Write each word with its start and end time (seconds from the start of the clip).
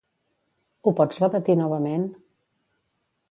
Ho 0.85 0.93
pots 0.99 1.19
repetir 1.23 1.57
novament? 1.59 2.07